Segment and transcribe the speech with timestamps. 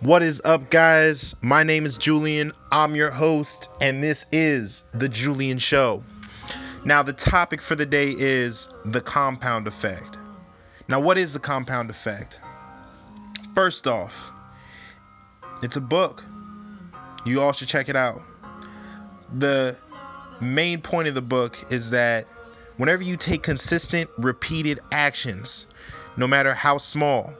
[0.00, 1.34] What is up, guys?
[1.42, 2.52] My name is Julian.
[2.70, 6.04] I'm your host, and this is The Julian Show.
[6.84, 10.16] Now, the topic for the day is the compound effect.
[10.86, 12.38] Now, what is the compound effect?
[13.56, 14.30] First off,
[15.64, 16.22] it's a book.
[17.24, 18.22] You all should check it out.
[19.38, 19.76] The
[20.40, 22.24] main point of the book is that
[22.76, 25.66] whenever you take consistent, repeated actions,
[26.16, 27.32] no matter how small,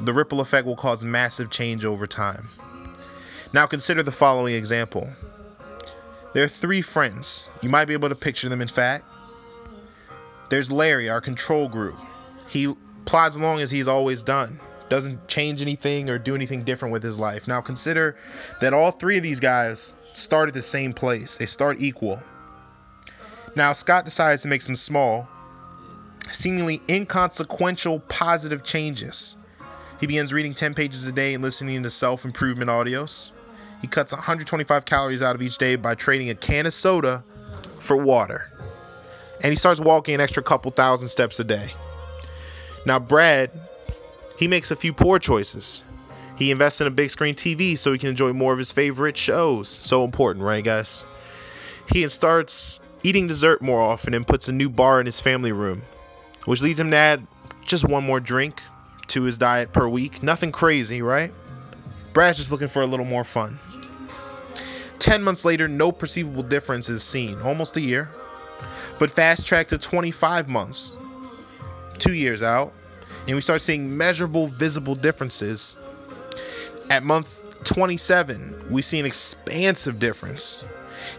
[0.00, 2.48] the ripple effect will cause massive change over time.
[3.52, 5.08] Now, consider the following example.
[6.32, 7.48] There are three friends.
[7.62, 9.04] You might be able to picture them, in fact.
[10.50, 11.96] There's Larry, our control group.
[12.48, 17.02] He plods along as he's always done, doesn't change anything or do anything different with
[17.02, 17.46] his life.
[17.46, 18.16] Now, consider
[18.60, 22.20] that all three of these guys start at the same place, they start equal.
[23.56, 25.28] Now, Scott decides to make some small,
[26.30, 29.36] seemingly inconsequential positive changes.
[30.04, 33.30] He begins reading 10 pages a day and listening to self improvement audios.
[33.80, 37.24] He cuts 125 calories out of each day by trading a can of soda
[37.80, 38.52] for water.
[39.40, 41.72] And he starts walking an extra couple thousand steps a day.
[42.84, 43.50] Now, Brad,
[44.36, 45.84] he makes a few poor choices.
[46.36, 49.16] He invests in a big screen TV so he can enjoy more of his favorite
[49.16, 49.70] shows.
[49.70, 51.02] So important, right, guys?
[51.88, 55.80] He starts eating dessert more often and puts a new bar in his family room,
[56.44, 57.26] which leads him to add
[57.64, 58.60] just one more drink
[59.14, 60.22] to his diet per week.
[60.24, 61.32] Nothing crazy, right?
[62.12, 63.58] Brad's just looking for a little more fun.
[64.98, 68.10] 10 months later, no perceivable difference is seen, almost a year.
[68.98, 70.96] But fast track to 25 months,
[71.98, 72.72] two years out,
[73.28, 75.76] and we start seeing measurable, visible differences.
[76.90, 80.64] At month 27, we see an expansive difference.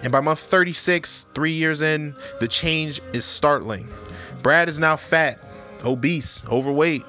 [0.01, 3.88] And by month 36, three years in, the change is startling.
[4.43, 5.39] Brad is now fat,
[5.83, 7.03] obese, overweight,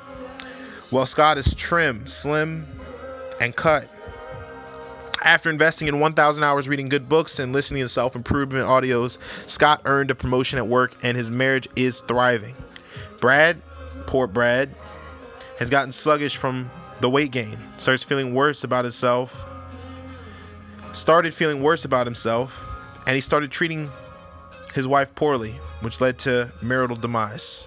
[0.91, 2.67] while Scott is trim, slim,
[3.41, 3.89] and cut.
[5.23, 9.81] After investing in 1,000 hours reading good books and listening to self improvement audios, Scott
[9.85, 12.55] earned a promotion at work and his marriage is thriving.
[13.21, 13.61] Brad,
[14.07, 14.75] poor Brad,
[15.59, 16.71] has gotten sluggish from
[17.01, 19.45] the weight gain, starts feeling worse about himself,
[20.93, 22.63] started feeling worse about himself,
[23.07, 23.91] and he started treating
[24.75, 27.67] his wife poorly, which led to marital demise.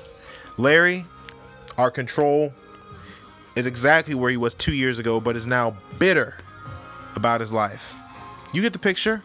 [0.58, 1.06] Larry,
[1.78, 2.54] our control,
[3.60, 6.36] is exactly where he was two years ago, but is now bitter
[7.16, 7.94] about his life.
[8.54, 9.22] You get the picture?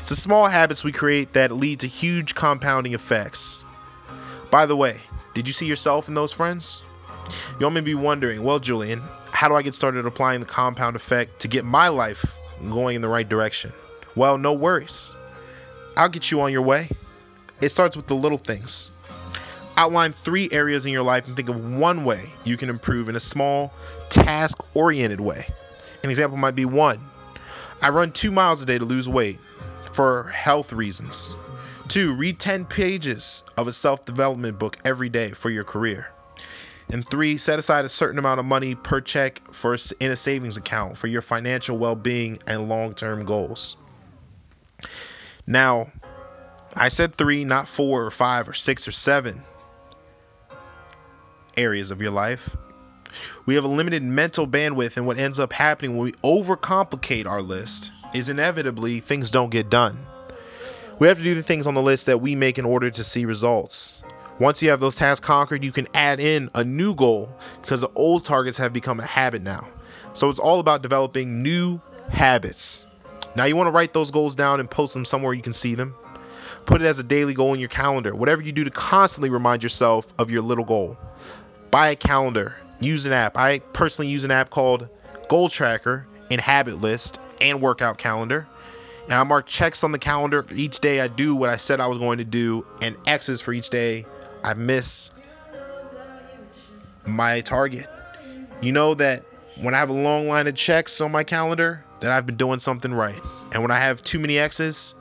[0.00, 3.64] It's the small habits we create that lead to huge compounding effects.
[4.50, 5.00] By the way,
[5.34, 6.82] did you see yourself in those friends?
[7.60, 10.96] You all may be wondering, well, Julian, how do I get started applying the compound
[10.96, 12.24] effect to get my life
[12.60, 13.72] going in the right direction?
[14.14, 15.14] Well, no worries.
[15.96, 16.88] I'll get you on your way.
[17.60, 18.90] It starts with the little things.
[19.76, 23.16] Outline three areas in your life and think of one way you can improve in
[23.16, 23.72] a small,
[24.10, 25.46] task oriented way.
[26.04, 27.00] An example might be one,
[27.82, 29.40] I run two miles a day to lose weight
[29.92, 31.34] for health reasons.
[31.88, 36.08] Two, read 10 pages of a self development book every day for your career.
[36.90, 40.56] And three, set aside a certain amount of money per check for in a savings
[40.56, 43.76] account for your financial well-being and long-term goals.
[45.46, 45.90] Now,
[46.74, 49.42] I said three, not four or five or six or seven
[51.56, 52.56] areas of your life.
[53.46, 57.42] We have a limited mental bandwidth, and what ends up happening when we overcomplicate our
[57.42, 59.98] list is inevitably things don't get done.
[60.98, 63.04] We have to do the things on the list that we make in order to
[63.04, 64.02] see results.
[64.38, 67.28] Once you have those tasks conquered, you can add in a new goal
[67.60, 69.68] because the old targets have become a habit now.
[70.14, 72.86] So it's all about developing new habits.
[73.34, 75.74] Now, you want to write those goals down and post them somewhere you can see
[75.74, 75.94] them.
[76.66, 79.62] Put it as a daily goal in your calendar, whatever you do to constantly remind
[79.62, 80.96] yourself of your little goal.
[81.72, 83.36] Buy a calendar, use an app.
[83.36, 84.88] I personally use an app called
[85.28, 88.46] Goal Tracker and Habit List and Workout Calendar.
[89.04, 91.86] And I mark checks on the calendar each day I do what I said I
[91.86, 94.06] was going to do, and X's for each day
[94.44, 95.10] I miss
[97.06, 97.88] my target.
[98.60, 99.24] You know that
[99.60, 102.58] when I have a long line of checks on my calendar, that I've been doing
[102.58, 103.20] something right.
[103.52, 104.94] And when I have too many X's,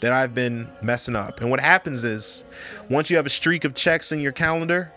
[0.00, 1.40] that I've been messing up.
[1.40, 2.44] And what happens is,
[2.90, 4.92] once you have a streak of checks in your calendar,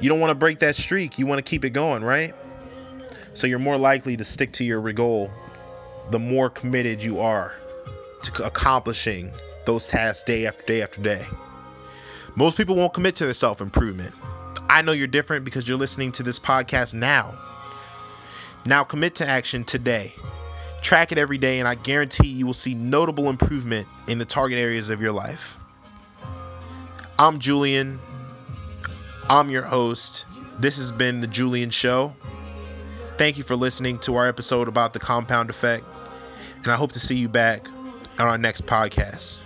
[0.00, 1.18] you don't want to break that streak.
[1.18, 2.34] You want to keep it going, right?
[3.34, 5.30] So you're more likely to stick to your goal
[6.10, 7.54] the more committed you are
[8.22, 9.32] to accomplishing
[9.64, 11.24] those tasks day after day after day.
[12.36, 14.14] Most people won't commit to their self improvement.
[14.68, 17.38] I know you're different because you're listening to this podcast now.
[18.64, 20.14] Now commit to action today.
[20.82, 24.58] Track it every day, and I guarantee you will see notable improvement in the target
[24.58, 25.56] areas of your life.
[27.18, 28.00] I'm Julian.
[29.30, 30.26] I'm your host.
[30.58, 32.16] This has been The Julian Show.
[33.16, 35.84] Thank you for listening to our episode about the compound effect,
[36.64, 37.68] and I hope to see you back
[38.18, 39.42] on our next podcast.